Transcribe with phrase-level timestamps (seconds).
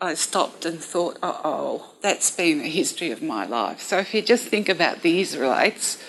[0.00, 3.82] I stopped and thought, oh, that's been the history of my life.
[3.82, 6.02] So if you just think about the Israelites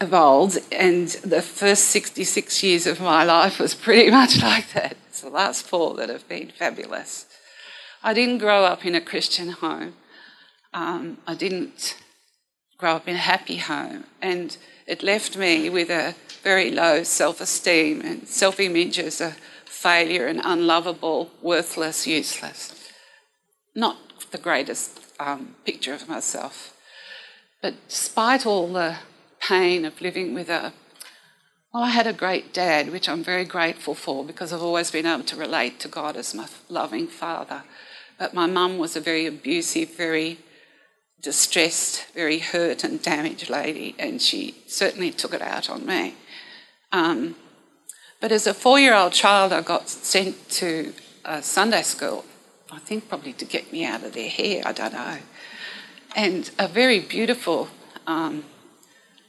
[0.00, 4.96] of old, and the first 66 years of my life was pretty much like that.
[5.08, 7.26] It's the last four that have been fabulous.
[8.02, 9.94] I didn't grow up in a Christian home.
[10.72, 11.96] Um, I didn't
[12.78, 14.56] grow up in a happy home, and
[14.86, 19.36] it left me with a very low self esteem and self image as a
[19.66, 22.79] failure and unlovable, worthless, useless.
[23.74, 26.76] Not the greatest um, picture of myself.
[27.62, 28.96] But despite all the
[29.40, 30.72] pain of living with a
[31.72, 35.06] well, I had a great dad, which I'm very grateful for because I've always been
[35.06, 37.62] able to relate to God as my loving father.
[38.18, 40.38] But my mum was a very abusive, very
[41.22, 46.14] distressed, very hurt and damaged lady, and she certainly took it out on me.
[46.90, 47.36] Um,
[48.20, 50.92] but as a four year old child, I got sent to
[51.40, 52.24] Sunday school,
[52.72, 55.18] I think probably to get me out of their hair, I don't know.
[56.14, 57.68] And a very beautiful
[58.06, 58.44] um,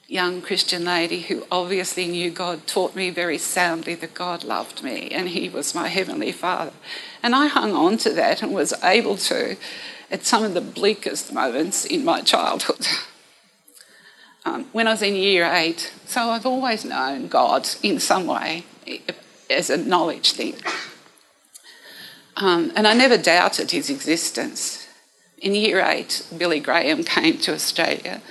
[0.08, 5.10] young Christian lady who obviously knew God taught me very soundly that God loved me
[5.10, 6.74] and He was my Heavenly Father.
[7.24, 9.58] And I hung on to that and was able to
[10.12, 12.88] at some of the bleakest moments in my childhood.
[14.44, 18.64] Um, when I was in year eight, so I've always known God in some way
[19.52, 20.56] as a knowledge thing.
[22.38, 24.88] Um, and I never doubted his existence.
[25.38, 28.22] In year eight, Billy Graham came to Australia,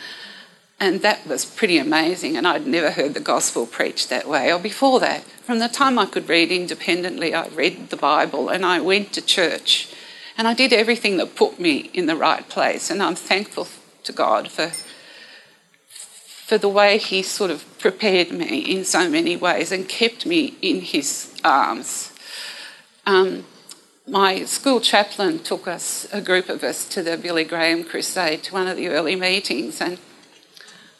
[0.78, 2.36] and that was pretty amazing.
[2.36, 4.52] And I'd never heard the gospel preached that way.
[4.52, 8.64] Or before that, from the time I could read independently, I read the Bible and
[8.64, 9.92] I went to church.
[10.38, 12.90] And I did everything that put me in the right place.
[12.90, 13.68] And I'm thankful
[14.04, 14.70] to God for,
[15.88, 20.56] for the way He sort of prepared me in so many ways and kept me
[20.62, 22.10] in His arms.
[23.04, 23.44] Um,
[24.06, 28.54] my school chaplain took us, a group of us, to the Billy Graham Crusade, to
[28.54, 29.80] one of the early meetings.
[29.80, 29.98] And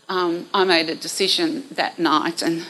[0.09, 2.67] um, I made a decision that night, and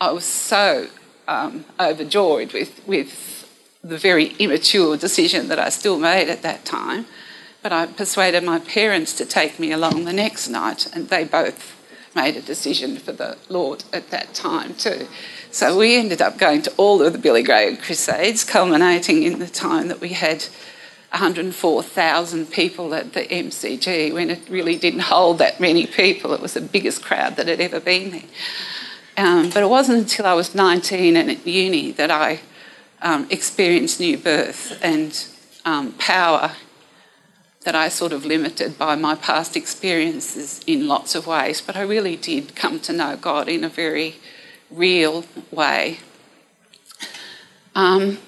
[0.00, 0.88] I was so
[1.28, 3.48] um, overjoyed with, with
[3.82, 7.06] the very immature decision that I still made at that time.
[7.62, 11.75] But I persuaded my parents to take me along the next night, and they both
[12.16, 15.06] made a decision for the Lord at that time too.
[15.50, 19.46] So we ended up going to all of the Billy Graham Crusades, culminating in the
[19.46, 20.46] time that we had
[21.10, 26.32] 104,000 people at the MCG when it really didn't hold that many people.
[26.32, 28.22] It was the biggest crowd that had ever been there.
[29.18, 32.40] Um, but it wasn't until I was 19 and at uni that I
[33.02, 35.26] um, experienced new birth and
[35.64, 36.52] um, power
[37.66, 41.60] that I sort of limited by my past experiences in lots of ways.
[41.60, 44.14] But I really did come to know God in a very
[44.70, 45.98] real way.
[47.74, 48.18] Um,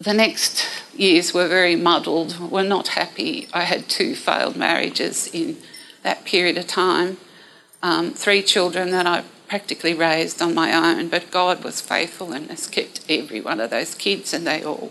[0.00, 3.46] the next years were very muddled, were not happy.
[3.54, 5.58] I had two failed marriages in
[6.02, 7.18] that period of time,
[7.80, 12.50] um, three children that I practically raised on my own, but God was faithful and
[12.50, 14.90] has kept every one of those kids, and they all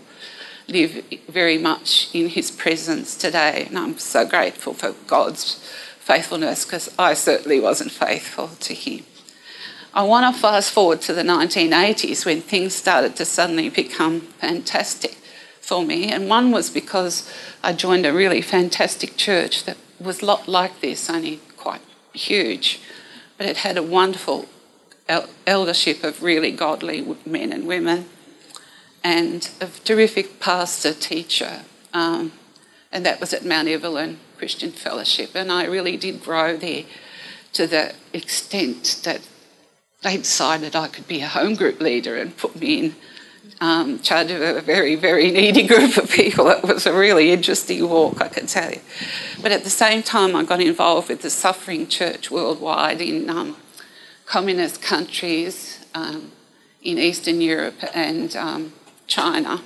[0.68, 3.66] live very much in His presence today.
[3.68, 5.54] And I'm so grateful for God's
[5.98, 9.04] faithfulness because I certainly wasn't faithful to Him.
[9.94, 15.12] I want to fast forward to the 1980s when things started to suddenly become fantastic
[15.60, 16.12] for me.
[16.12, 20.80] And one was because I joined a really fantastic church that was a lot like
[20.80, 21.80] this, only quite
[22.12, 22.80] huge
[23.36, 24.46] but it had a wonderful
[25.46, 28.06] eldership of really godly men and women
[29.06, 31.62] and a terrific pastor teacher.
[31.94, 32.32] Um,
[32.90, 35.30] and that was at Mount Evelyn Christian Fellowship.
[35.36, 36.82] And I really did grow there
[37.52, 39.20] to the extent that
[40.02, 42.94] they decided I could be a home group leader and put me in
[43.60, 46.48] um, charge of a very, very needy group of people.
[46.48, 48.80] It was a really interesting walk, I can tell you.
[49.40, 53.56] But at the same time, I got involved with the Suffering Church worldwide in um,
[54.24, 56.32] communist countries um,
[56.82, 58.72] in Eastern Europe and um,
[59.06, 59.62] China.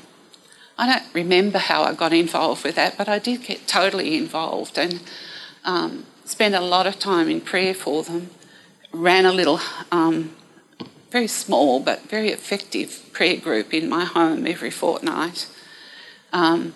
[0.79, 4.79] I don't remember how I got involved with that, but I did get totally involved
[4.79, 5.01] and
[5.65, 8.31] um, spent a lot of time in prayer for them.
[8.93, 9.61] Ran a little
[9.93, 10.35] um,
[11.11, 15.49] very small but very effective prayer group in my home every fortnight.
[16.33, 16.75] Um,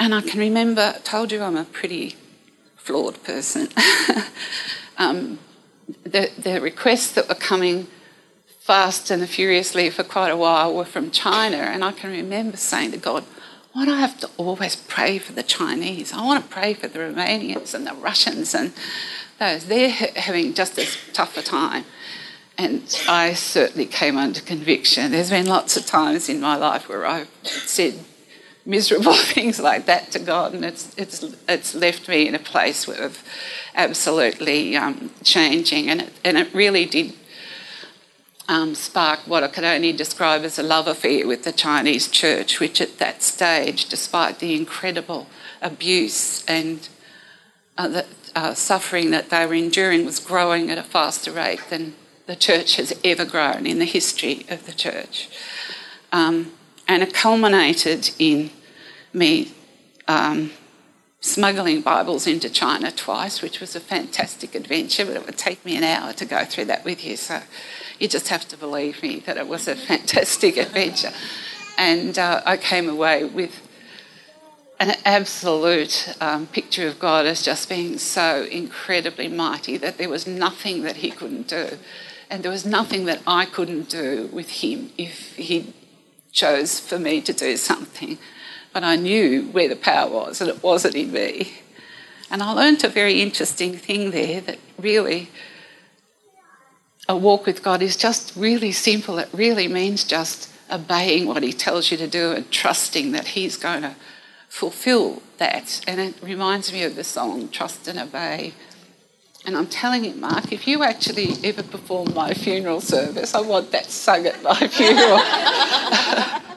[0.00, 2.16] and I can remember, told you I'm a pretty
[2.76, 3.68] flawed person.
[4.98, 5.38] um,
[6.04, 7.86] the, the requests that were coming
[8.66, 12.90] fast and furiously for quite a while were from China, and I can remember saying
[12.90, 13.22] to God,
[13.72, 16.12] why do I have to always pray for the Chinese?
[16.12, 18.72] I want to pray for the Romanians and the Russians and
[19.38, 19.66] those.
[19.66, 21.84] They're having just as tough a time.
[22.58, 25.12] And I certainly came under conviction.
[25.12, 27.94] There's been lots of times in my life where I've said
[28.64, 32.88] miserable things like that to God, and it's, it's, it's left me in a place
[32.88, 33.22] of
[33.76, 35.88] absolutely um, changing.
[35.88, 37.12] And it, and it really did
[38.48, 42.60] um, spark what I could only describe as a love affair with the Chinese church,
[42.60, 45.26] which at that stage, despite the incredible
[45.60, 46.88] abuse and
[47.76, 51.94] uh, the uh, suffering that they were enduring, was growing at a faster rate than
[52.26, 55.28] the church has ever grown in the history of the church.
[56.12, 56.52] Um,
[56.88, 58.50] and it culminated in
[59.12, 59.52] me
[60.06, 60.52] um,
[61.20, 65.76] smuggling Bibles into China twice, which was a fantastic adventure, but it would take me
[65.76, 67.16] an hour to go through that with you.
[67.16, 67.42] So
[67.98, 71.12] you just have to believe me that it was a fantastic adventure.
[71.78, 73.62] And uh, I came away with
[74.78, 80.26] an absolute um, picture of God as just being so incredibly mighty that there was
[80.26, 81.78] nothing that He couldn't do.
[82.28, 85.72] And there was nothing that I couldn't do with Him if He
[86.32, 88.18] chose for me to do something.
[88.72, 91.54] But I knew where the power was, and it wasn't in me.
[92.30, 95.30] And I learned a very interesting thing there that really
[97.08, 99.18] a walk with God is just really simple.
[99.18, 103.56] It really means just obeying what He tells you to do and trusting that He's
[103.56, 103.94] going to
[104.48, 105.84] fulfill that.
[105.86, 108.54] And it reminds me of the song Trust and Obey.
[109.44, 113.70] And I'm telling you, Mark, if you actually ever perform my funeral service, I want
[113.70, 115.20] that sung at my funeral.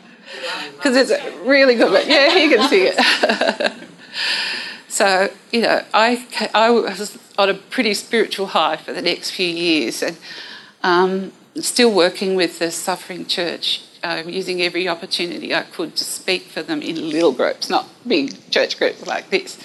[0.80, 1.92] Because it's really good.
[1.92, 3.74] But yeah, he can sing it.
[5.00, 9.48] so, you know, I, I was on a pretty spiritual high for the next few
[9.48, 10.18] years and
[10.84, 16.48] um, still working with the suffering church uh, using every opportunity I could to speak
[16.48, 19.58] for them in little groups, not big church groups like this.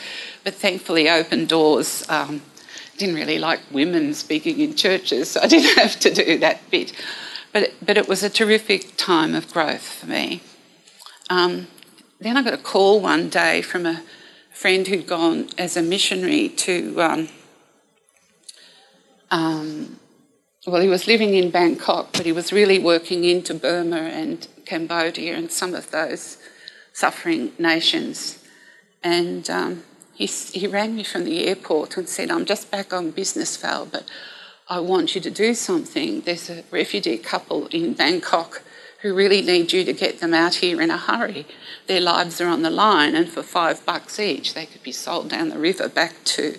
[0.44, 2.08] But thankfully, open doors.
[2.08, 2.40] Um,
[2.96, 6.92] didn't really like women speaking in churches, so I didn't have to do that bit.
[7.52, 10.42] But but it was a terrific time of growth for me.
[11.28, 11.66] Um,
[12.20, 14.00] then I got a call one day from a
[14.54, 17.02] friend who'd gone as a missionary to.
[17.02, 17.28] Um,
[19.30, 20.00] um
[20.66, 25.36] well, he was living in Bangkok, but he was really working into Burma and Cambodia
[25.36, 26.38] and some of those
[26.94, 28.42] suffering nations.
[29.02, 29.82] And um,
[30.14, 33.84] he, he rang me from the airport and said, I'm just back on business, Val,
[33.84, 34.08] but
[34.66, 36.22] I want you to do something.
[36.22, 38.62] There's a refugee couple in Bangkok
[39.04, 41.46] who really need you to get them out here in a hurry.
[41.88, 45.28] Their lives are on the line, and for five bucks each, they could be sold
[45.28, 46.58] down the river back to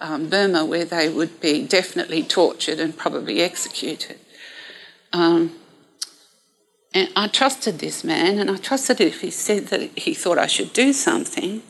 [0.00, 4.18] um, Burma, where they would be definitely tortured and probably executed.
[5.12, 5.56] Um,
[6.94, 10.46] and I trusted this man, and I trusted if he said that he thought I
[10.46, 11.60] should do something,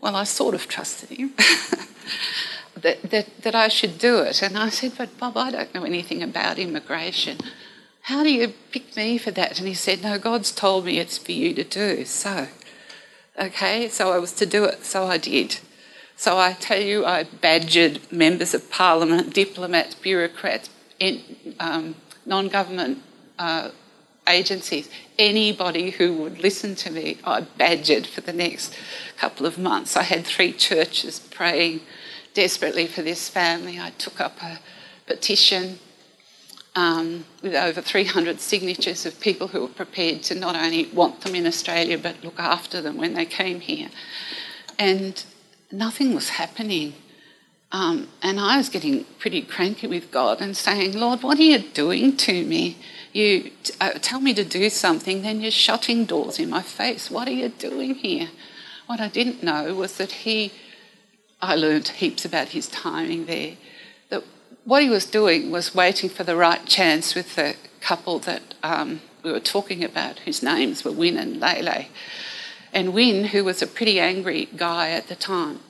[0.00, 1.34] well, I sort of trusted him.
[2.74, 4.42] that, that, that I should do it.
[4.42, 7.38] And I said, But Bob, I don't know anything about immigration.
[8.02, 9.58] How do you pick me for that?
[9.58, 12.04] And he said, No, God's told me it's for you to do.
[12.04, 12.48] So,
[13.38, 14.84] okay, so I was to do it.
[14.84, 15.58] So I did.
[16.16, 20.68] So I tell you, I badgered members of parliament, diplomats, bureaucrats,
[21.58, 21.96] um,
[22.26, 23.02] non government
[23.38, 23.70] uh,
[24.28, 24.88] agencies,
[25.18, 28.74] anybody who would listen to me, I badgered for the next
[29.16, 29.96] couple of months.
[29.96, 31.80] I had three churches praying
[32.34, 33.78] desperately for this family.
[33.80, 34.60] I took up a
[35.06, 35.78] petition
[36.74, 41.34] um, with over 300 signatures of people who were prepared to not only want them
[41.34, 43.88] in Australia but look after them when they came here.
[44.78, 45.22] And
[45.70, 46.94] nothing was happening.
[47.72, 51.58] Um, and I was getting pretty cranky with God and saying, Lord, what are you
[51.58, 52.76] doing to me?
[53.12, 57.10] You uh, tell me to do something, then you're shutting doors in my face.
[57.10, 58.28] What are you doing here?
[58.86, 60.52] What I didn't know was that he,
[61.40, 63.54] I learned heaps about his timing there.
[64.64, 69.00] What he was doing was waiting for the right chance with the couple that um,
[69.24, 71.86] we were talking about, whose names were Win and Lele.
[72.72, 75.60] And Win, who was a pretty angry guy at the time,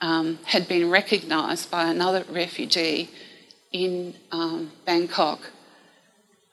[0.00, 3.10] um, had been recognised by another refugee
[3.72, 5.50] in um, Bangkok.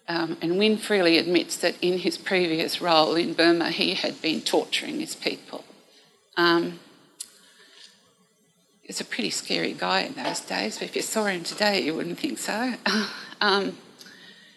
[0.09, 4.41] Um, and Win freely admits that in his previous role in Burma, he had been
[4.41, 5.63] torturing his people.
[8.85, 11.81] He was a pretty scary guy in those days, but if you saw him today,
[11.81, 12.75] you wouldn't think so.
[13.41, 13.77] Um,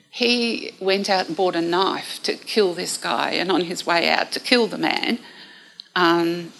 [0.08, 4.08] he went out and bought a knife to kill this guy, and on his way
[4.08, 5.18] out to kill the man,
[5.96, 6.52] um,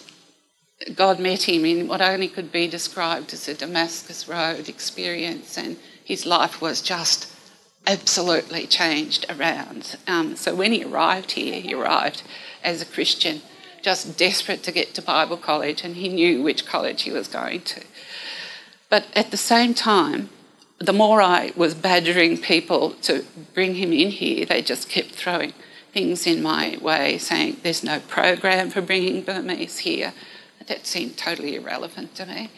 [0.95, 5.77] God met him in what only could be described as a Damascus Road experience, and
[6.03, 7.33] his life was just
[7.87, 9.95] absolutely changed around.
[10.07, 12.23] Um, so when he arrived here, he arrived
[12.63, 13.41] as a Christian,
[13.81, 17.61] just desperate to get to Bible college, and he knew which college he was going
[17.61, 17.83] to.
[18.89, 20.29] But at the same time,
[20.79, 25.53] the more I was badgering people to bring him in here, they just kept throwing
[25.91, 30.13] things in my way, saying there's no program for bringing Burmese here.
[30.67, 32.51] That seemed totally irrelevant to me.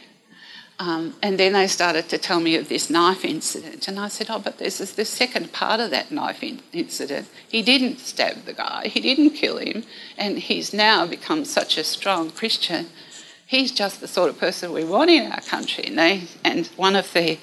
[0.82, 4.32] Um, and then they started to tell me of this knife incident, and I said,
[4.32, 7.28] "Oh, but this is the second part of that knife in- incident.
[7.48, 9.84] He didn't stab the guy, he didn't kill him,
[10.18, 12.90] and he's now become such a strong Christian.
[13.46, 16.96] He's just the sort of person we want in our country." And, they, and one
[16.96, 17.38] of the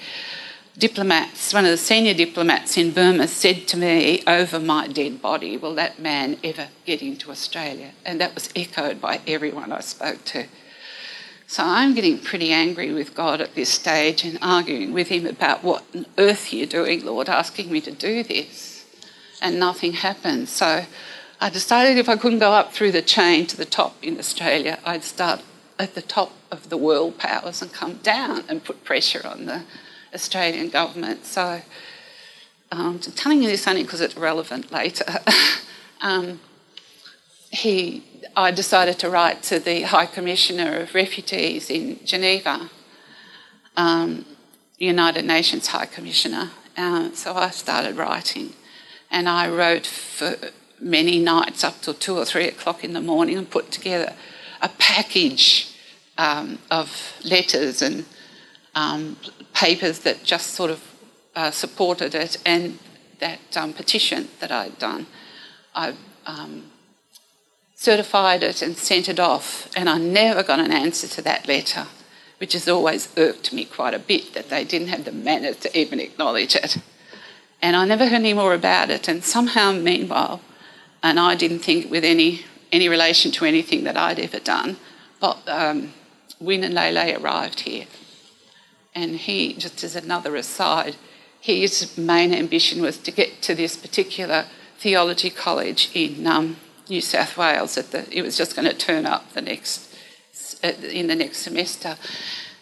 [0.77, 5.55] diplomats, one of the senior diplomats in Burma, said to me over my dead body,
[5.55, 7.91] Will that man ever get into Australia?
[8.05, 10.47] And that was echoed by everyone I spoke to.
[11.49, 15.63] So I'm getting pretty angry with God at this stage and arguing with him about
[15.63, 18.85] what on earth you're doing, Lord, asking me to do this.
[19.41, 20.47] And nothing happened.
[20.47, 20.85] So
[21.41, 24.77] I decided if I couldn't go up through the chain to the top in Australia,
[24.85, 25.41] I'd start
[25.79, 29.63] at the top of the world powers and come down and put pressure on the
[30.13, 31.25] Australian government.
[31.25, 31.63] So
[32.71, 35.17] um, I'm telling you this only because it's relevant later.
[36.01, 36.41] um,
[37.49, 38.03] he,
[38.35, 42.69] I decided to write to the High Commissioner of Refugees in Geneva,
[43.75, 44.25] um,
[44.77, 46.51] United Nations High Commissioner.
[46.77, 48.53] Uh, so I started writing,
[49.11, 50.35] and I wrote for
[50.79, 54.13] many nights up till two or three o'clock in the morning and put together
[54.61, 55.75] a package
[56.17, 58.05] um, of letters and
[58.75, 59.17] um,
[59.53, 60.81] papers that just sort of
[61.35, 62.79] uh, supported it and
[63.19, 65.07] that um, petition that I'd done.
[65.75, 65.93] I
[66.25, 66.71] um,
[67.79, 71.87] certified it and sent it off, and I never got an answer to that letter,
[72.39, 75.77] which has always irked me quite a bit that they didn't have the manners to
[75.77, 76.77] even acknowledge it.
[77.61, 80.41] And I never heard any more about it, and somehow, meanwhile,
[81.01, 84.75] and I didn't think with any, any relation to anything that I'd ever done,
[85.21, 85.93] but um,
[86.39, 87.85] Win and Lele arrived here
[88.99, 90.95] and he, just as another aside,
[91.39, 94.45] his main ambition was to get to this particular
[94.77, 96.57] theology college in um,
[96.89, 97.75] New South Wales.
[97.75, 99.95] The, it was just going to turn up the next
[100.63, 101.97] in the next semester.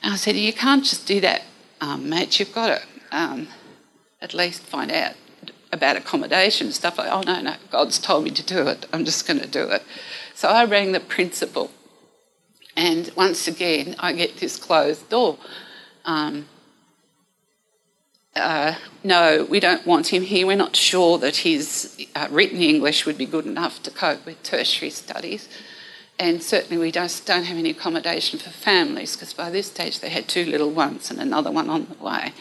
[0.03, 1.43] And I said, "You can't just do that,
[1.81, 2.39] um, mate.
[2.39, 3.47] You've got to um,
[4.21, 5.13] at least find out
[5.71, 8.85] about accommodation and stuff." Like, oh no, no, God's told me to do it.
[8.93, 9.83] I'm just going to do it.
[10.35, 11.71] So I rang the principal,
[12.75, 15.37] and once again, I get this closed door
[16.05, 16.47] um,
[18.37, 20.47] uh, no, we don't want him here.
[20.47, 24.41] We're not sure that his uh, written English would be good enough to cope with
[24.43, 25.49] tertiary studies.
[26.19, 30.09] And certainly, we just don't have any accommodation for families because by this stage they
[30.09, 32.33] had two little ones and another one on the way.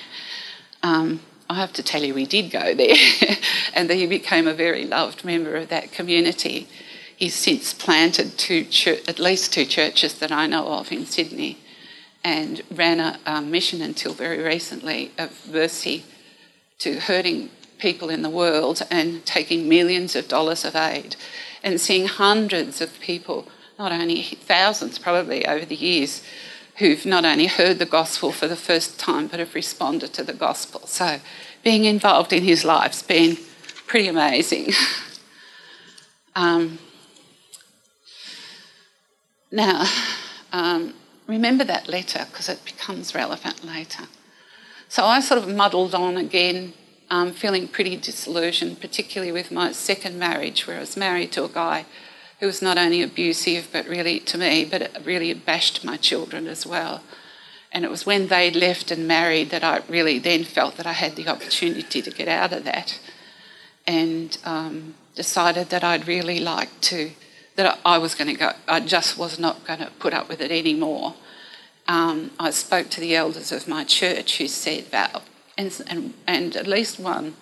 [0.83, 2.97] Um, I have to tell you, we did go there,
[3.75, 6.69] and he became a very loved member of that community.
[7.17, 8.67] He's since planted two,
[9.07, 11.59] at least two churches that I know of in Sydney
[12.27, 16.03] and ran a, a mission until very recently of mercy
[16.77, 21.15] to hurting people in the world and taking millions of dollars of aid
[21.63, 23.47] and seeing hundreds of people,
[23.79, 26.21] not only thousands probably over the years,
[26.79, 30.33] who've not only heard the gospel for the first time but have responded to the
[30.33, 30.85] gospel.
[30.89, 31.21] So
[31.63, 33.37] being involved in his life's been
[33.87, 34.73] pretty amazing.
[36.35, 36.81] um,
[39.53, 39.85] now,
[40.53, 40.93] um,
[41.27, 44.05] remember that letter because it becomes relevant later.
[44.89, 46.73] So I sort of muddled on again,
[47.11, 51.49] um, feeling pretty disillusioned, particularly with my second marriage, where I was married to a
[51.49, 51.87] guy
[52.41, 56.67] who was not only abusive, but really to me, but really bashed my children as
[56.67, 57.03] well.
[57.73, 60.93] And it was when they left and married that I really then felt that I
[60.93, 63.01] had the opportunity to get out of that
[63.87, 67.11] and um, decided that I'd really like to
[67.57, 70.41] that I was going to go, I just was not going to put up with
[70.41, 71.15] it anymore.
[71.89, 75.23] Um, I spoke to the elders of my church who said, Val,
[75.57, 77.35] and, and, and at least one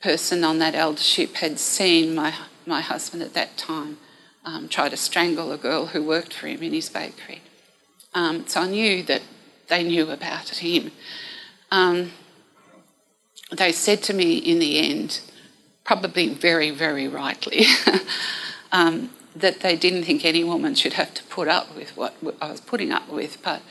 [0.00, 2.34] person on that eldership had seen my,
[2.66, 3.98] my husband at that time
[4.44, 7.42] um, try to strangle a girl who worked for him in his bakery.
[8.14, 9.22] Um, so I knew that
[9.68, 10.90] they knew about him.
[11.70, 12.12] Um,
[13.52, 15.20] they said to me in the end,
[15.84, 17.64] probably very, very rightly,
[18.72, 19.10] um,
[19.40, 22.60] that they didn't think any woman should have to put up with what I was
[22.60, 23.62] putting up with, but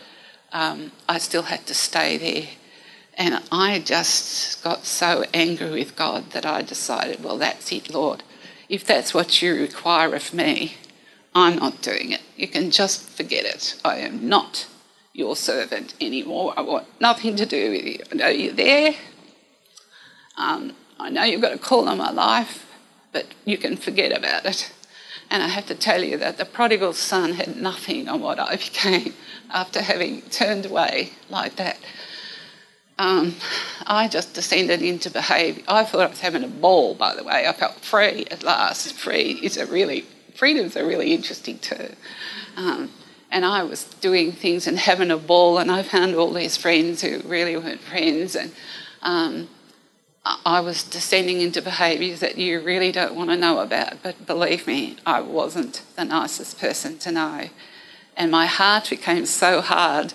[0.52, 2.50] um, I still had to stay there.
[3.16, 8.24] And I just got so angry with God that I decided, well, that's it, Lord.
[8.70, 10.76] If that's what you require of me,
[11.36, 12.22] I'm not doing it.
[12.38, 13.80] You can just forget it.
[13.84, 14.68] I am not
[15.14, 16.54] your servant anymore.
[16.56, 18.00] I want nothing to do with you.
[18.12, 18.94] I know you're there.
[20.38, 22.74] Um, I know you've got a call on my life,
[23.12, 24.72] but you can forget about it.
[25.32, 28.56] And I have to tell you that the prodigal son had nothing on what I
[28.68, 29.14] became
[29.52, 31.78] after having turned away like that.
[32.98, 33.36] um,
[33.88, 35.64] I just descended into behaviour.
[35.68, 37.48] I thought I was having a ball, by the way.
[37.48, 38.94] I felt free at last.
[38.94, 40.02] Free is a really,
[40.36, 41.96] freedom's a really interesting term.
[42.58, 42.92] Um,
[43.32, 47.02] and I was doing things and having a ball, and I found all these friends
[47.02, 48.52] who really weren't friends, and
[49.02, 49.48] um,
[50.26, 54.04] I was descending into behaviours that you really don't want to know about.
[54.04, 57.50] But believe me, I wasn't the nicest person to know.
[58.18, 60.14] And my heart became so hard,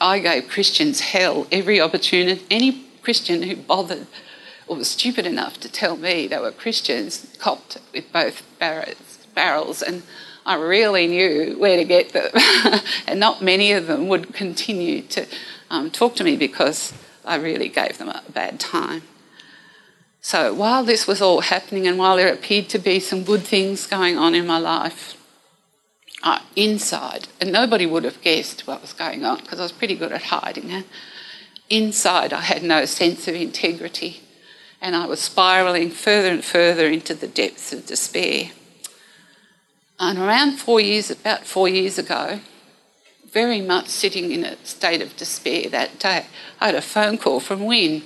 [0.00, 2.42] I gave Christians hell every opportunity.
[2.50, 4.06] Any Christian who bothered
[4.66, 9.82] or was stupid enough to tell me they were Christians copped with both barrels.
[9.82, 10.02] And
[10.46, 12.30] I really knew where to get them.
[13.06, 15.26] and not many of them would continue to
[15.68, 16.94] um, talk to me because
[17.24, 19.02] I really gave them a bad time.
[20.24, 23.88] So while this was all happening and while there appeared to be some good things
[23.88, 25.16] going on in my life,
[26.22, 29.96] uh, inside, and nobody would have guessed what was going on because I was pretty
[29.96, 30.86] good at hiding it.
[31.68, 34.20] Inside, I had no sense of integrity,
[34.80, 38.52] and I was spiralling further and further into the depths of despair.
[39.98, 42.38] And around four years, about four years ago,
[43.32, 46.26] very much sitting in a state of despair that day,
[46.60, 48.04] I had a phone call from Win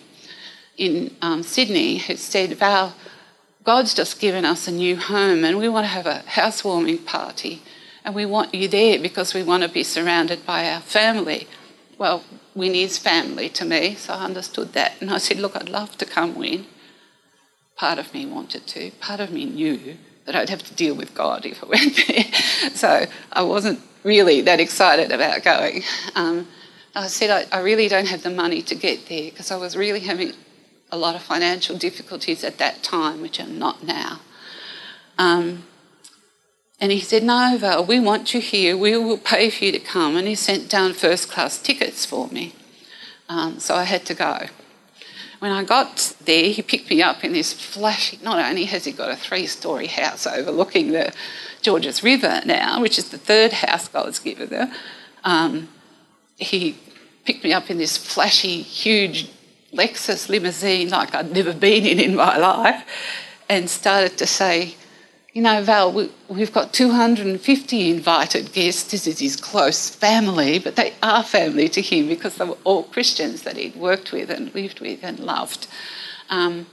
[0.76, 2.94] in um, Sydney who said, Val,
[3.64, 7.62] God's just given us a new home and we want to have a housewarming party
[8.04, 11.48] and we want you there because we want to be surrounded by our family.
[11.98, 12.22] Well,
[12.54, 14.92] Win is family to me, so I understood that.
[15.00, 16.66] And I said, Look, I'd love to come, Win.
[17.74, 21.14] Part of me wanted to, part of me knew that I'd have to deal with
[21.14, 22.70] God if I went there.
[22.74, 25.82] so I wasn't really that excited about going.
[26.14, 26.48] Um,
[26.94, 29.76] I said, I, I, really don't have the money to get there because I was
[29.76, 30.32] really having
[30.90, 34.20] a lot of financial difficulties at that time, which I'm not now.
[35.18, 35.64] Um,
[36.80, 38.76] and he said, No, Val, we want you here.
[38.76, 40.16] We will pay for you to come.
[40.16, 42.54] And he sent down first class tickets for me.
[43.28, 44.46] Um, so I had to go.
[45.38, 48.92] When I got there, he picked me up in this flashy, not only has he
[48.92, 51.12] got a three story house overlooking the
[51.60, 54.72] Georges River now, which is the third house God's given her,
[55.24, 55.68] um,
[56.36, 56.78] he
[57.24, 59.28] picked me up in this flashy, huge
[59.76, 62.84] Lexus limousine like I'd never been in in my life
[63.48, 64.74] and started to say,
[65.32, 68.90] you know, Val, we, have got 250 invited guests.
[68.90, 72.84] This is his close family, but they are family to him because they were all
[72.84, 75.66] Christians that he'd worked with and lived with and loved.
[76.30, 76.66] Um,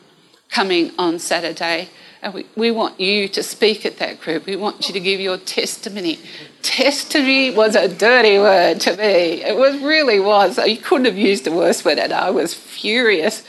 [0.54, 1.90] coming on Saturday,
[2.22, 4.46] and we, we want you to speak at that group.
[4.46, 6.20] We want you to give your testimony.
[6.62, 9.44] Testimony was a dirty word to me.
[9.44, 10.58] It was really was.
[10.58, 13.44] You couldn't have used a worse word, and I was furious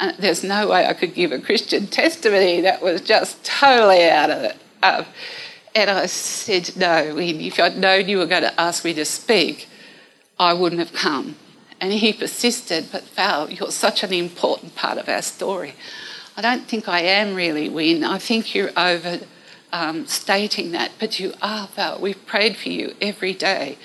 [0.00, 4.30] and there's no way I could give a Christian testimony that was just totally out
[4.30, 4.56] of it.
[4.82, 5.04] Um,
[5.74, 9.68] and I said, No, if I'd known you were going to ask me to speak,
[10.38, 11.36] I wouldn't have come.
[11.80, 15.74] And he persisted, but Val, you're such an important part of our story.
[16.40, 18.02] I don't think I am really, Win.
[18.02, 19.20] I think you're over
[19.74, 22.00] um, stating that, but you are, Val.
[22.00, 23.76] We've prayed for you every day.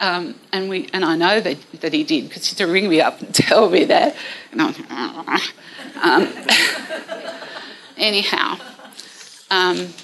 [0.00, 2.88] Um, and we and I know that, that he did because he had to ring
[2.88, 4.16] me up and tell me that.
[4.50, 5.40] And I
[6.02, 6.28] um,
[7.96, 8.58] anyhow,
[9.48, 9.94] um,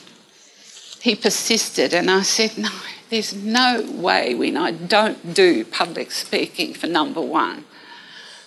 [1.00, 2.70] he persisted, and I said, "No,
[3.10, 7.64] there's no way when I don't do public speaking for number one."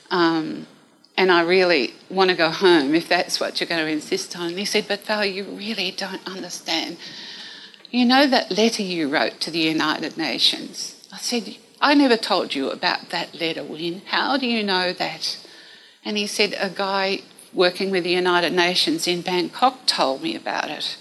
[0.10, 0.68] Um,
[1.18, 4.50] and I really want to go home if that's what you're going to insist on.
[4.50, 6.98] And he said, But Val, you really don't understand.
[7.90, 10.96] You know that letter you wrote to the United Nations?
[11.12, 14.02] I said, I never told you about that letter, Win.
[14.06, 15.38] How do you know that?
[16.06, 17.22] And he said, A guy
[17.54, 20.98] working with the United Nations in Bangkok told me about it.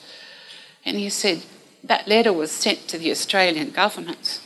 [0.85, 1.44] And he said,
[1.85, 4.40] That letter was sent to the Australian government.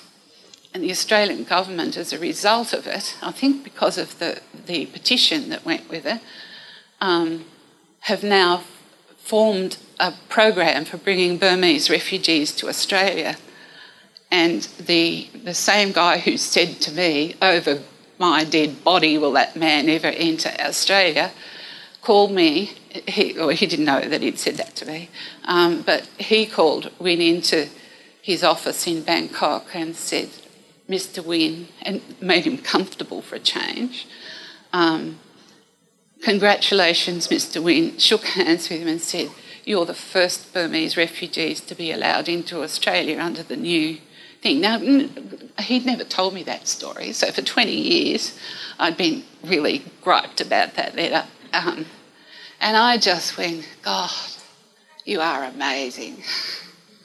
[0.75, 4.87] And the Australian government, as a result of it, I think because of the, the
[4.87, 6.21] petition that went with it,
[7.01, 7.45] um,
[8.01, 8.65] have now
[9.19, 13.37] formed a program for bringing Burmese refugees to Australia.
[14.33, 17.81] And the, the same guy who said to me, over
[18.19, 21.31] my dead body, will that man ever enter Australia,
[22.03, 22.73] called me.
[23.07, 25.09] He, or he didn't know that he'd said that to me,
[25.45, 27.69] um, but he called went into
[28.23, 30.31] his office in Bangkok and said,
[30.89, 31.25] Mr.
[31.25, 34.07] Win, and made him comfortable for a change.
[34.73, 35.19] Um,
[36.25, 37.63] Congratulations, Mr.
[37.63, 37.99] Win.
[37.99, 39.29] Shook hands with him and said,
[39.67, 43.99] You're the first Burmese refugees to be allowed into Australia under the new
[44.41, 44.63] thing.
[44.63, 48.39] Now, he'd never told me that story, so for 20 years
[48.79, 51.27] I'd been really griped about that letter.
[51.53, 51.85] Um,
[52.59, 54.11] and I just went, God,
[55.05, 56.25] you are amazing.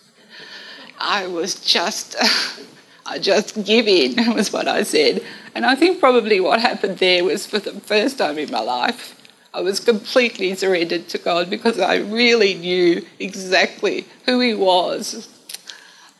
[0.98, 2.15] I was just,
[3.17, 5.24] just give in, was what I said.
[5.56, 9.15] And I think probably what happened there was for the first time in my life,
[9.54, 15.28] I was completely surrendered to God because I really knew exactly who He was.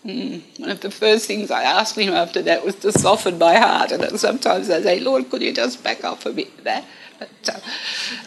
[0.04, 0.42] Mm.
[0.60, 3.92] One of the first things I asked Him after that was to soften my heart.
[3.92, 6.84] And sometimes I say, Lord, could you just back off a bit there?
[7.20, 7.60] But uh,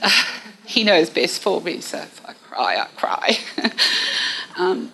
[0.02, 0.10] uh,
[0.64, 3.38] He knows best for me, so if I cry, I cry.
[4.56, 4.92] um,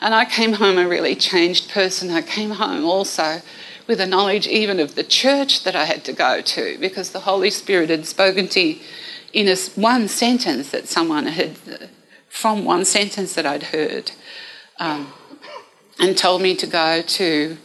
[0.00, 2.10] and I came home a really changed person.
[2.10, 3.40] I came home also
[3.86, 7.20] with a knowledge even of the church that I had to go to because the
[7.20, 8.82] Holy Spirit had spoken to me
[9.32, 11.58] in a, one sentence that someone had,
[12.28, 14.12] from one sentence that I'd heard,
[14.78, 15.12] um,
[15.98, 17.56] and told me to go to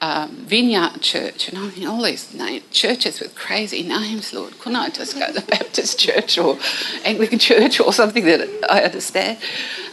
[0.00, 1.48] um, Vineyard Church.
[1.48, 4.58] And I mean, all these name, churches with crazy names, Lord.
[4.58, 6.58] Couldn't I just go to the Baptist Church or
[7.04, 9.38] Anglican Church or something that I understand?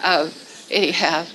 [0.04, 0.30] Uh,
[0.70, 1.26] anyhow,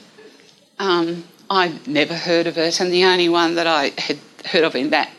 [0.81, 4.75] um, I'd never heard of it, and the only one that I had heard of
[4.75, 5.11] in that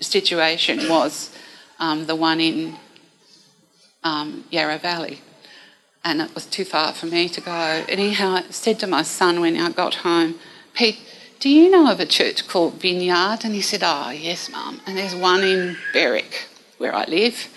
[0.00, 1.34] situation was
[1.80, 2.76] um, the one in
[4.04, 5.20] um, Yarra Valley.
[6.04, 7.84] And it was too far for me to go.
[7.88, 10.36] Anyhow, I said to my son when I got home,
[10.74, 10.98] Pete,
[11.40, 13.38] do you know of a church called Vineyard?
[13.44, 14.80] And he said, Oh, yes, Mum.
[14.86, 17.48] And there's one in Berwick, where I live.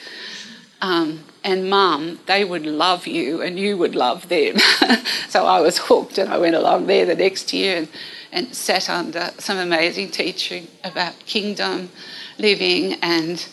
[0.82, 4.58] Um, and Mum, they would love you and you would love them.
[5.30, 7.88] so I was hooked and I went along there the next year and,
[8.32, 11.90] and sat under some amazing teaching about kingdom
[12.38, 13.46] living and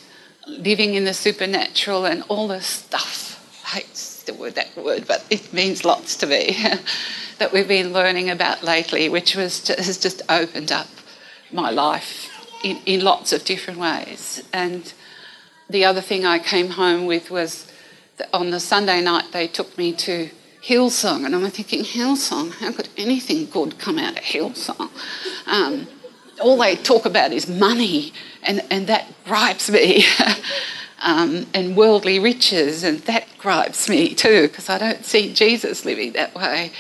[0.47, 3.63] living in the supernatural and all this stuff.
[3.65, 6.57] I hate the word, that word, but it means lots to me
[7.39, 10.89] that we've been learning about lately, which was just, has just opened up
[11.51, 12.31] my life
[12.63, 14.43] in, in lots of different ways.
[14.53, 14.93] And
[15.71, 17.68] the other thing I came home with was
[18.33, 20.31] on the Sunday night they took me to
[20.63, 22.53] Hillsong, and I'm thinking, Hillsong?
[22.55, 24.91] How could anything good come out of Hillsong?
[25.47, 25.87] Um,
[26.41, 30.05] all they talk about is money, and, and that gripes me.
[31.01, 36.13] um, and worldly riches, and that gripes me too, because I don't see Jesus living
[36.13, 36.73] that way.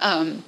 [0.00, 0.44] Um,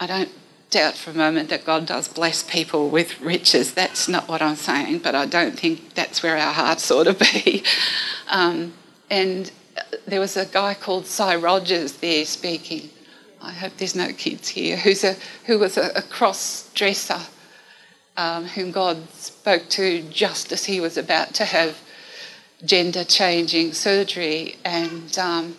[0.00, 0.30] I don't
[0.70, 3.74] doubt for a moment that God does bless people with riches.
[3.74, 7.14] That's not what I'm saying, but I don't think that's where our hearts ought to
[7.14, 7.62] be.
[9.10, 9.50] And
[10.06, 12.90] there was a guy called Sy Rogers there speaking.
[13.40, 14.76] I hope there's no kids here.
[14.76, 15.14] Who's a
[15.44, 17.20] who was a, a cross dresser
[18.16, 21.78] um, whom God spoke to just as he was about to have
[22.64, 25.56] gender changing surgery and um,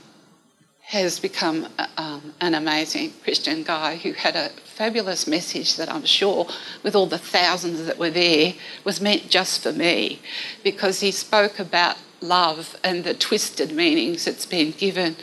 [0.82, 6.48] has become um, an amazing Christian guy who had a fabulous message that I'm sure,
[6.82, 10.20] with all the thousands that were there, was meant just for me
[10.64, 15.16] because he spoke about love and the twisted meanings that's been given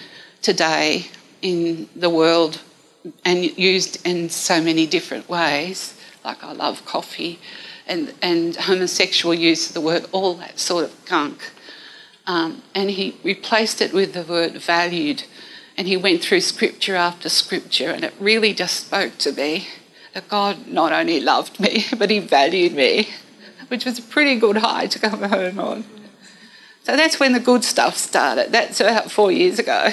[0.43, 1.07] today
[1.43, 2.61] in the world
[3.25, 7.39] and used in so many different ways like I love coffee,
[7.87, 11.51] and, and homosexual use of the word, all that sort of gunk.
[12.27, 15.25] Um, and he replaced it with the word valued.
[15.77, 19.69] And he went through scripture after scripture, and it really just spoke to me
[20.15, 23.11] that God not only loved me, but he valued me,
[23.69, 25.85] which was a pretty good high to come home on.
[26.85, 28.53] So that's when the good stuff started.
[28.53, 29.91] That's about four years ago.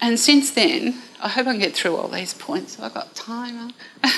[0.00, 2.80] And since then, I hope I can get through all these points.
[2.80, 3.72] I've got time?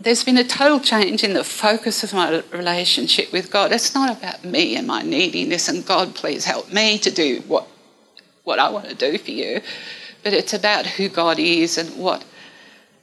[0.00, 3.70] there's been a total change in the focus of my relationship with God.
[3.70, 7.68] It's not about me and my neediness and God, please help me to do what,
[8.44, 9.60] what I want to do for you.
[10.22, 12.24] But it's about who God is and what,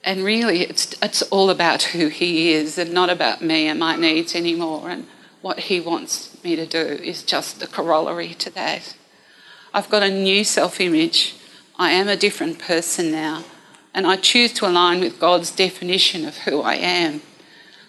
[0.04, 3.96] and really it's, it's all about who He is and not about me and my
[3.96, 4.90] needs anymore.
[4.90, 5.08] And
[5.42, 8.96] what He wants me to do is just the corollary to that.
[9.74, 11.36] I've got a new self image.
[11.80, 13.44] I am a different person now
[13.98, 17.20] and I choose to align with God's definition of who I am.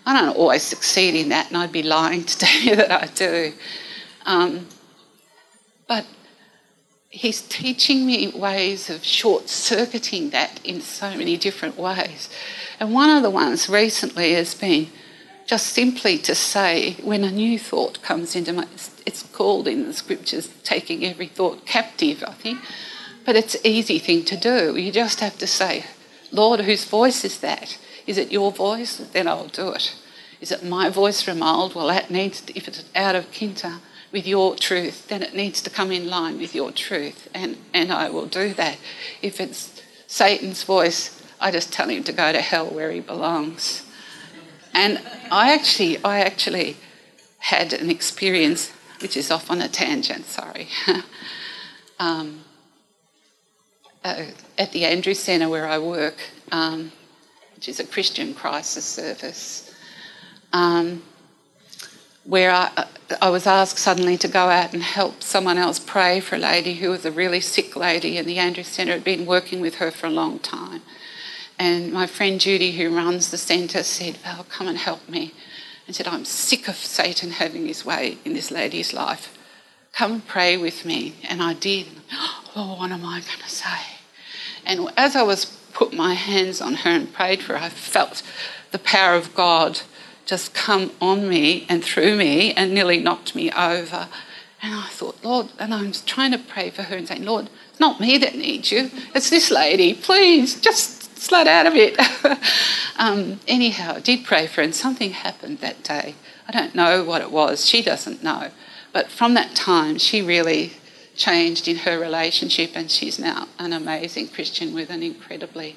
[0.06, 3.06] I don't always succeed in that, and I'd be lying to tell you that I
[3.08, 3.52] do.
[4.24, 4.66] Um,
[5.86, 6.06] but
[7.10, 12.30] He's teaching me ways of short circuiting that in so many different ways.
[12.80, 14.88] And one of the ones recently has been
[15.48, 18.66] just simply to say when a new thought comes into my
[19.04, 22.60] it's called in the scriptures taking every thought captive i think
[23.24, 25.84] but it's an easy thing to do you just have to say
[26.30, 27.78] Lord, whose voice is that?
[28.06, 28.98] Is it your voice?
[28.98, 29.94] Then I'll do it.
[30.40, 31.74] Is it my voice from old?
[31.74, 33.80] Well, that needs, to, if it's out of kinta
[34.12, 37.92] with your truth, then it needs to come in line with your truth, and, and
[37.92, 38.78] I will do that.
[39.20, 43.84] If it's Satan's voice, I just tell him to go to hell where he belongs.
[44.78, 45.00] And
[45.32, 46.76] I actually, I actually
[47.38, 48.70] had an experience,
[49.02, 50.68] which is off on a tangent, sorry.
[51.98, 52.44] um,
[54.04, 56.18] uh, at the Andrews Centre where I work,
[56.52, 56.92] um,
[57.56, 59.74] which is a Christian crisis service.
[60.52, 61.02] Um,
[62.22, 62.86] where I,
[63.20, 66.74] I was asked suddenly to go out and help someone else pray for a lady
[66.74, 69.90] who was a really sick lady, and the Andrews Centre had been working with her
[69.90, 70.82] for a long time.
[71.58, 75.34] And my friend Judy, who runs the centre, said, Val, come and help me.
[75.86, 79.36] And said, I'm sick of Satan having his way in this lady's life.
[79.92, 81.14] Come and pray with me.
[81.28, 81.86] And I did.
[82.54, 83.98] Oh, what am I going to say?
[84.64, 88.22] And as I was put my hands on her and prayed for her, I felt
[88.70, 89.80] the power of God
[90.26, 94.08] just come on me and through me and nearly knocked me over.
[94.60, 97.48] And I thought, Lord, and I was trying to pray for her and saying, Lord,
[97.70, 99.94] it's not me that needs you, it's this lady.
[99.94, 101.98] Please, just slut out of it.
[102.98, 106.14] um, anyhow, I did pray for her, and something happened that day.
[106.46, 108.50] I don't know what it was, she doesn't know.
[108.92, 110.72] But from that time, she really
[111.14, 115.76] changed in her relationship, and she's now an amazing Christian with an incredibly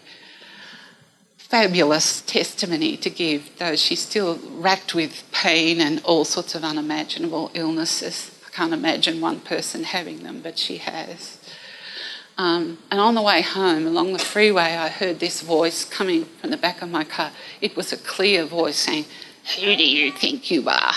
[1.37, 7.51] fabulous testimony to give, though she's still racked with pain and all sorts of unimaginable
[7.53, 8.31] illnesses.
[8.47, 11.40] I can't imagine one person having them, but she has.
[12.37, 16.49] Um, and on the way home along the freeway, I heard this voice coming from
[16.49, 17.31] the back of my car.
[17.59, 19.05] It was a clear voice saying,
[19.57, 20.93] Who do you think you are?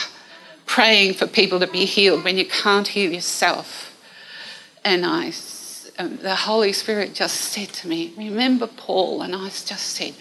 [0.66, 3.90] Praying for people to be healed when you can't heal yourself.
[4.84, 5.32] And I,
[5.98, 9.22] um, the Holy Spirit just said to me, Remember Paul?
[9.22, 10.14] And I just said,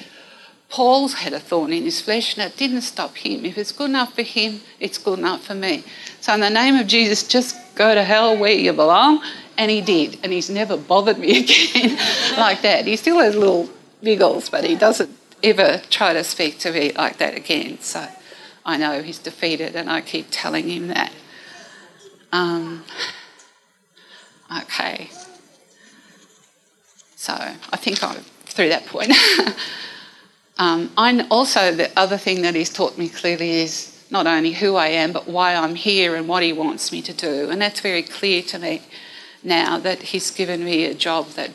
[0.74, 3.46] Paul's had a thorn in his flesh and it didn't stop him.
[3.46, 5.84] If it's good enough for him, it's good enough for me.
[6.24, 9.22] So, in the name of Jesus, just go to hell where you belong.
[9.58, 10.20] And he did.
[10.24, 11.98] And he's never bothered me again
[12.38, 12.86] like that.
[12.86, 13.70] He still has little
[14.02, 15.10] giggles, but he doesn't
[15.44, 17.82] ever try to speak to me like that again.
[17.82, 18.08] So,
[18.66, 21.12] I know he's defeated and I keep telling him that.
[22.32, 22.86] Um,
[24.62, 25.10] okay.
[27.18, 29.12] So, I think I'm through that point.
[30.60, 34.76] Um, I also, the other thing that he's taught me clearly is not only who
[34.76, 37.50] I am, but why I'm here and what he wants me to do.
[37.50, 38.84] And that's very clear to me
[39.44, 41.50] now that he's given me a job that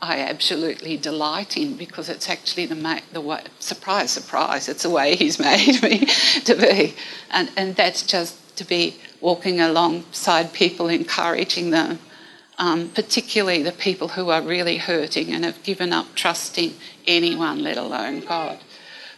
[0.00, 5.16] I absolutely delight in because it's actually the, the way, surprise, surprise, it's the way
[5.16, 6.06] he's made me
[6.46, 6.94] to be.
[7.30, 11.98] And, and that's just to be walking alongside people, encouraging them,
[12.58, 16.72] um, particularly the people who are really hurting and have given up trusting
[17.06, 18.60] anyone, let alone God.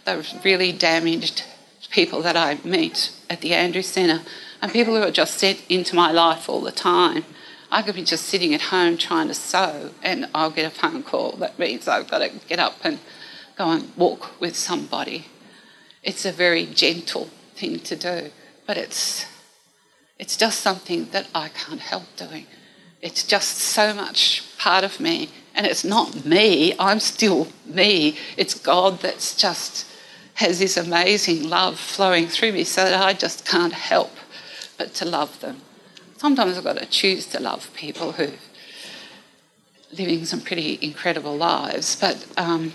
[0.05, 1.44] Those really damaged
[1.90, 4.24] people that I meet at the Andrews Centre
[4.62, 7.24] and people who are just sent into my life all the time.
[7.70, 11.03] I could be just sitting at home trying to sew and I'll get a phone
[11.03, 11.33] call.
[11.33, 12.98] That means I've got to get up and
[13.57, 15.26] go and walk with somebody.
[16.03, 18.31] It's a very gentle thing to do,
[18.66, 19.26] but it's,
[20.18, 22.46] it's just something that I can't help doing.
[23.03, 25.31] It's just so much part of me.
[25.55, 28.16] And it's not me, I'm still me.
[28.37, 29.87] It's God that's just
[30.35, 34.12] has this amazing love flowing through me so that I just can't help
[34.79, 35.61] but to love them.
[36.16, 38.29] Sometimes I've got to choose to love people who
[39.93, 42.73] living some pretty incredible lives, but um,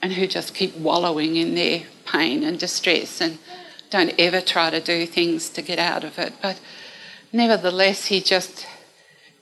[0.00, 3.38] and who just keep wallowing in their pain and distress and
[3.90, 6.32] don't ever try to do things to get out of it.
[6.42, 6.60] But
[7.32, 8.66] nevertheless, he just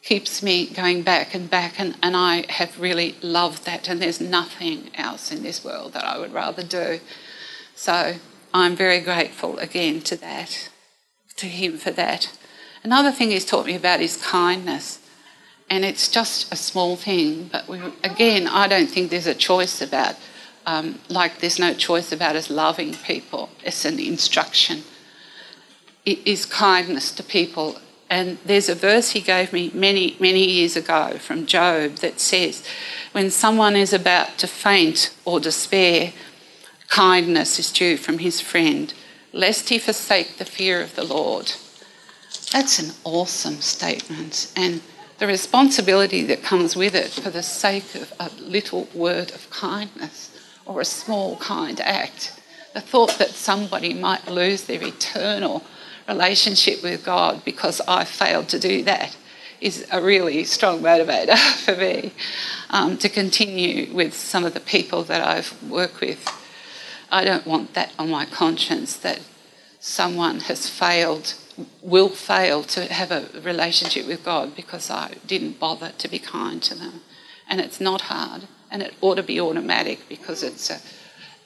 [0.03, 3.89] keeps me going back and back, and, and I have really loved that.
[3.89, 7.01] And there's nothing else in this world that I would rather do.
[7.81, 8.17] So
[8.53, 10.69] I'm very grateful again to that,
[11.37, 12.31] to him for that.
[12.85, 14.99] Another thing he's taught me about is kindness.
[15.71, 19.81] And it's just a small thing, but we, again, I don't think there's a choice
[19.81, 20.17] about,
[20.67, 23.49] um, like, there's no choice about us loving people.
[23.65, 24.83] It's an instruction.
[26.05, 27.79] It is kindness to people
[28.11, 32.67] and there's a verse he gave me many, many years ago from Job that says,
[33.13, 36.13] When someone is about to faint or despair,
[36.91, 38.93] kindness is due from his friend,
[39.33, 41.53] lest he forsake the fear of the Lord.
[42.53, 44.53] That's an awesome statement.
[44.57, 44.83] And
[45.19, 50.37] the responsibility that comes with it for the sake of a little word of kindness
[50.67, 52.41] or a small kind act.
[52.75, 55.63] The thought that somebody might lose their eternal
[56.09, 59.17] relationship with God because I failed to do that
[59.61, 62.13] is a really strong motivator for me
[62.71, 66.40] um, to continue with some of the people that I've worked with.
[67.11, 69.21] I don't want that on my conscience that
[69.81, 71.35] someone has failed,
[71.83, 76.63] will fail to have a relationship with God because I didn't bother to be kind
[76.63, 77.01] to them.
[77.49, 80.81] And it's not hard, and it ought to be automatic because it's a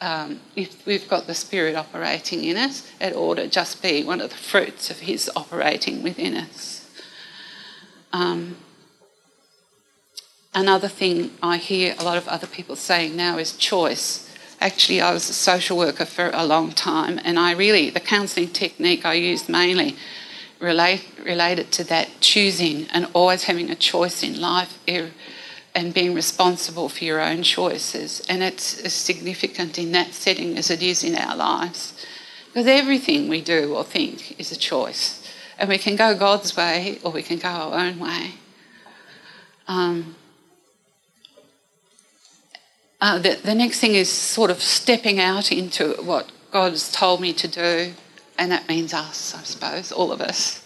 [0.01, 4.21] um, if we've got the Spirit operating in us, it ought to just be one
[4.21, 6.87] of the fruits of His operating within us.
[8.13, 8.57] Um,
[10.53, 14.31] another thing I hear a lot of other people saying now is choice.
[14.61, 18.49] Actually, I was a social worker for a long time, and I really, the counselling
[18.49, 19.97] technique I used mainly
[20.61, 24.79] relate, related to that choosing and always having a choice in life
[25.75, 28.23] and being responsible for your own choices.
[28.29, 31.93] And it's as significant in that setting as it is in our lives.
[32.47, 35.21] Because everything we do or think is a choice.
[35.59, 38.35] And we can go God's way or we can go our own way.
[39.67, 40.15] Um,
[43.05, 47.35] uh, the, the next thing is sort of stepping out into what God's told me
[47.35, 47.93] to do,
[48.39, 50.65] and that means us, I suppose, all of us.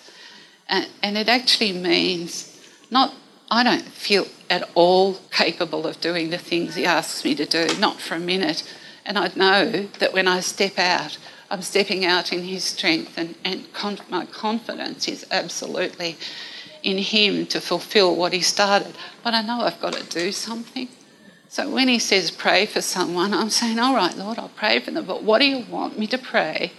[0.69, 2.57] And, and it actually means
[2.93, 3.13] not,
[3.51, 7.77] I don't feel at all capable of doing the things He asks me to do,
[7.81, 8.63] not for a minute.
[9.05, 11.19] And I know that when I step out,
[11.51, 13.67] I'm stepping out in His strength, and, and
[14.09, 16.17] my confidence is absolutely
[16.85, 18.95] in Him to fulfill what He started.
[19.25, 20.87] But I know I've got to do something.
[21.49, 24.91] So when he says pray for someone, I'm saying, all right, Lord, I'll pray for
[24.91, 26.73] them, but what do you want me to pray?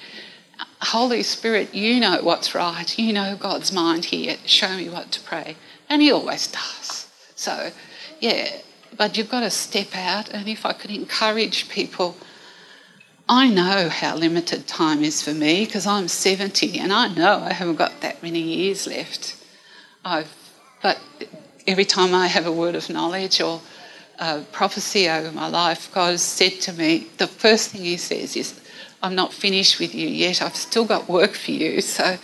[0.81, 2.97] Holy Spirit, you know what's right.
[2.97, 4.37] You know God's mind here.
[4.45, 5.57] Show me what to pray.
[5.89, 7.09] And he always does.
[7.35, 7.71] So,
[8.19, 8.49] yeah,
[8.95, 10.29] but you've got to step out.
[10.29, 12.15] And if I could encourage people,
[13.27, 17.53] I know how limited time is for me because I'm 70 and I know I
[17.53, 19.35] haven't got that many years left.
[20.05, 20.33] I've,
[20.81, 20.99] but
[21.67, 23.61] every time I have a word of knowledge or
[24.51, 28.59] prophecy over my life, God has said to me, the first thing He says is,
[29.01, 30.41] I'm not finished with you yet.
[30.41, 31.81] I've still got work for you.
[31.89, 32.17] So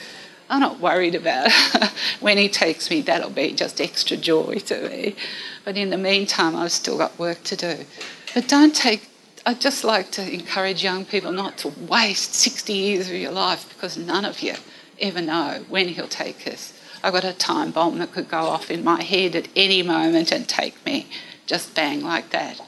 [0.50, 1.52] I'm not worried about
[2.20, 5.16] when He takes me, that'll be just extra joy to me.
[5.64, 7.86] But in the meantime, I've still got work to do.
[8.34, 9.08] But don't take,
[9.46, 13.68] I'd just like to encourage young people not to waste 60 years of your life
[13.70, 14.56] because none of you
[15.00, 16.74] ever know when He'll take us.
[17.02, 20.32] I've got a time bomb that could go off in my head at any moment
[20.32, 21.08] and take me
[21.46, 22.62] just bang like that,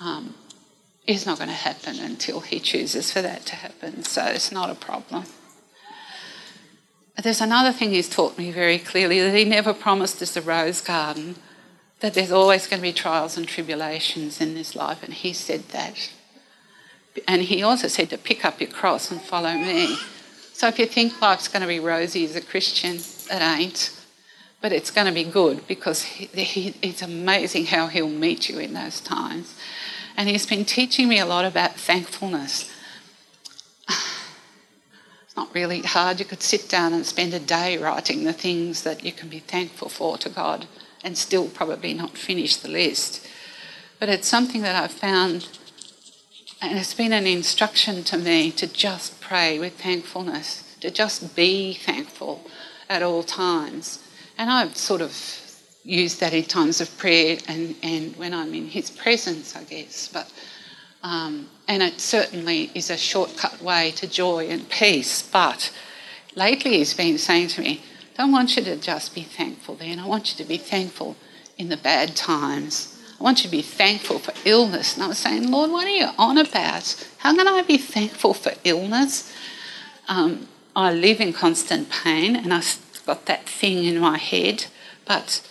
[0.00, 0.34] um,
[1.06, 4.02] is not going to happen until he chooses for that to happen.
[4.04, 5.24] So it's not a problem.
[7.22, 10.80] There's another thing he's taught me very clearly that he never promised us a rose
[10.80, 11.36] garden,
[12.00, 15.68] that there's always going to be trials and tribulations in this life, and he said
[15.68, 16.10] that.
[17.28, 19.98] And he also said to pick up your cross and follow me.
[20.54, 23.90] So if you think life's going to be rosy as a Christian, it ain't
[24.62, 28.60] but it's going to be good because he, he, it's amazing how he'll meet you
[28.60, 29.58] in those times.
[30.16, 32.72] And he's been teaching me a lot about thankfulness.
[35.24, 36.20] It's not really hard.
[36.20, 39.38] You could sit down and spend a day writing the things that you can be
[39.38, 40.66] thankful for to God
[41.02, 43.26] and still probably not finish the list.
[43.98, 45.48] But it's something that I've found,
[46.60, 51.72] and it's been an instruction to me to just pray with thankfulness, to just be
[51.72, 52.44] thankful
[52.90, 54.00] at all times.
[54.38, 55.12] And I've sort of
[55.84, 60.08] used that in times of prayer and, and when I'm in His presence, I guess.
[60.08, 60.32] But
[61.02, 65.22] um, and it certainly is a shortcut way to joy and peace.
[65.22, 65.72] But
[66.34, 67.82] lately, He's been saying to me,
[68.16, 69.74] "Don't want you to just be thankful.
[69.74, 71.16] Then I want you to be thankful
[71.58, 74.94] in the bad times." I want you to be thankful for illness.
[74.94, 77.08] And I was saying, Lord, what are you on about?
[77.18, 79.32] How can I be thankful for illness?
[80.08, 82.62] Um, I live in constant pain and I
[83.06, 84.66] got that thing in my head.
[85.04, 85.46] But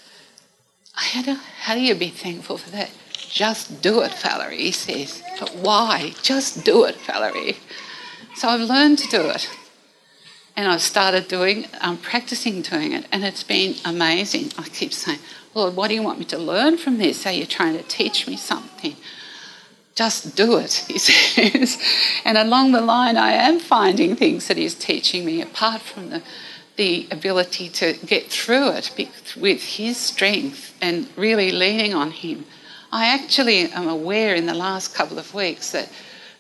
[0.97, 2.91] I had a, how do you be thankful for that?
[3.29, 5.23] Just do it, Valerie, he says.
[5.39, 6.13] But why?
[6.21, 7.57] Just do it, Valerie.
[8.35, 9.49] So I've learned to do it.
[10.55, 14.51] And I've started doing, I'm practicing doing it, and it's been amazing.
[14.57, 15.19] I keep saying,
[15.53, 17.25] Lord, what do you want me to learn from this?
[17.25, 18.97] Are you trying to teach me something?
[19.95, 21.77] Just do it, he says.
[22.25, 26.21] and along the line, I am finding things that he's teaching me apart from the
[26.81, 28.89] the ability to get through it
[29.39, 32.43] with his strength and really leaning on him.
[32.91, 35.91] I actually am aware in the last couple of weeks that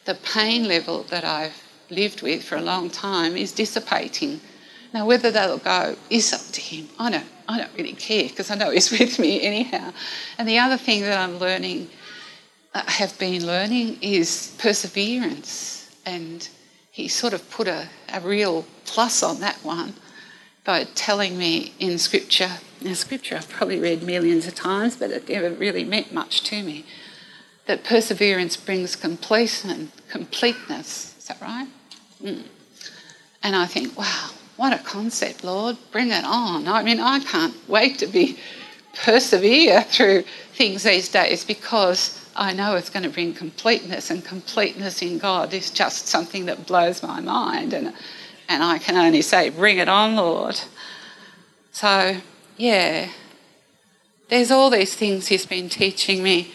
[0.05, 4.41] the pain level that I've lived with for a long time is dissipating.
[4.95, 6.89] Now, whether that'll go is up to him.
[6.97, 9.93] I don't, I don't really care because I know he's with me anyhow.
[10.39, 11.87] And the other thing that I'm learning,
[12.73, 15.95] uh, have been learning, is perseverance.
[16.07, 16.49] And
[16.89, 19.93] he sort of put a, a real plus on that one
[20.63, 22.49] by telling me in scripture,
[22.81, 26.61] now scripture I've probably read millions of times, but it never really meant much to
[26.63, 26.85] me,
[27.65, 31.15] that perseverance brings completion, completeness.
[31.17, 31.67] Is that right?
[32.21, 32.43] Mm.
[33.43, 35.77] And I think, wow, what a concept, Lord.
[35.91, 36.67] Bring it on.
[36.67, 38.37] I mean, I can't wait to be
[38.93, 40.23] persevere through
[40.53, 45.53] things these days because I know it's going to bring completeness, and completeness in God
[45.53, 47.73] is just something that blows my mind.
[47.73, 47.93] And
[48.51, 50.59] and I can only say, Bring it on, Lord.
[51.71, 52.17] So,
[52.57, 53.09] yeah,
[54.29, 56.53] there's all these things He's been teaching me.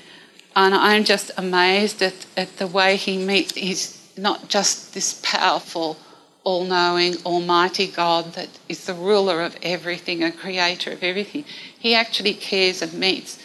[0.55, 3.55] and I'm just amazed at, at the way he meets.
[3.55, 5.99] He's not just this powerful,
[6.45, 11.45] all knowing, almighty God that is the ruler of everything, a creator of everything.
[11.79, 13.39] He actually cares and meets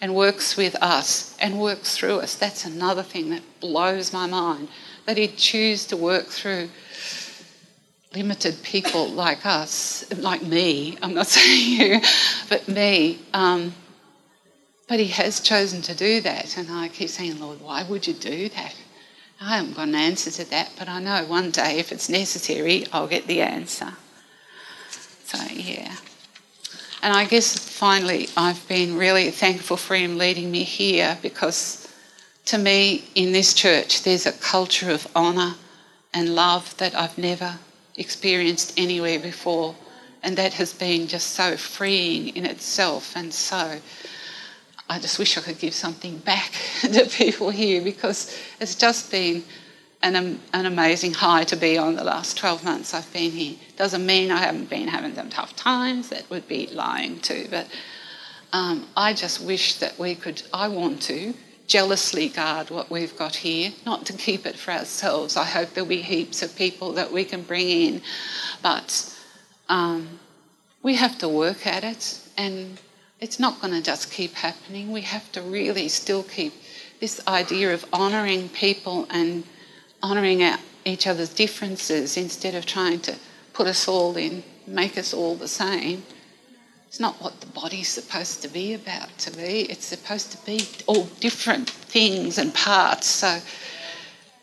[0.00, 2.34] and works with us and works through us.
[2.34, 4.68] That's another thing that blows my mind
[5.06, 6.68] that He'd choose to work through
[8.14, 10.96] limited people like us, like me.
[11.02, 12.00] I'm not saying you,
[12.48, 13.20] but me.
[13.34, 13.74] Um,
[14.88, 16.56] but He has chosen to do that.
[16.56, 18.74] And I keep saying, Lord, why would you do that?
[19.40, 22.86] I haven't got an answer to that, but I know one day if it's necessary,
[22.92, 23.92] I'll get the answer.
[25.24, 25.94] So, yeah.
[27.02, 31.86] And I guess finally, I've been really thankful for him leading me here because
[32.46, 35.54] to me, in this church, there's a culture of honour
[36.12, 37.58] and love that I've never
[37.98, 39.74] experienced anywhere before.
[40.22, 43.14] And that has been just so freeing in itself.
[43.16, 43.78] And so
[44.88, 49.44] I just wish I could give something back to people here because it's just been
[50.02, 53.56] an, an amazing high to be on the last 12 months I've been here.
[53.76, 57.66] Doesn't mean I haven't been having some tough times, that would be lying too, but
[58.52, 61.34] um, I just wish that we could, I want to
[61.68, 65.36] jealously guard what we've got here, not to keep it for ourselves.
[65.36, 68.02] I hope there'll be heaps of people that we can bring in,
[68.62, 69.14] but
[69.68, 70.18] um,
[70.82, 72.80] we have to work at it and
[73.20, 74.92] it's not going to just keep happening.
[74.92, 76.54] We have to really still keep
[77.00, 79.44] this idea of honouring people and
[80.02, 80.42] honouring
[80.84, 83.16] each other's differences instead of trying to
[83.52, 86.02] put us all in, make us all the same.
[86.88, 89.70] It's not what the body's supposed to be about to be.
[89.70, 93.06] It's supposed to be all different things and parts.
[93.06, 93.40] So,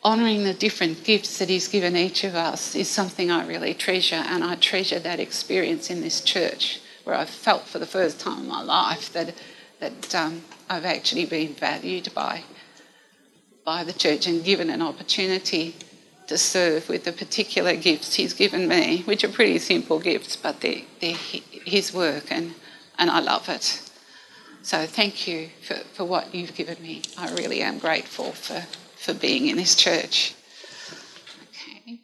[0.03, 4.23] honouring the different gifts that He's given each of us is something I really treasure,
[4.27, 8.43] and I treasure that experience in this church where I've felt for the first time
[8.43, 9.33] in my life that
[9.79, 12.43] that um, I've actually been valued by
[13.65, 15.75] by the church and given an opportunity
[16.27, 20.61] to serve with the particular gifts he's given me, which are pretty simple gifts, but
[20.61, 21.17] they're, they're
[21.65, 22.53] his work, and,
[22.97, 23.81] and I love it.
[24.61, 27.03] So thank you for, for what you've given me.
[27.17, 28.61] I really am grateful for,
[28.97, 30.33] for being in this church.
[31.51, 31.99] Okay.